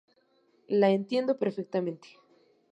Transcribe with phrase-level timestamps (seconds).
[0.69, 2.17] La entiendo perfectamente.